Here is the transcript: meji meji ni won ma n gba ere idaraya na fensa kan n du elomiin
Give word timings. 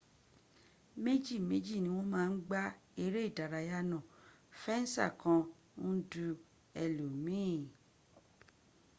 meji 1.03 1.35
meji 1.49 1.75
ni 1.83 1.89
won 1.95 2.07
ma 2.13 2.21
n 2.31 2.35
gba 2.45 2.63
ere 3.03 3.21
idaraya 3.29 3.79
na 3.89 3.97
fensa 4.61 5.05
kan 5.21 5.41
n 5.89 5.93
du 6.11 6.27
elomiin 6.83 7.61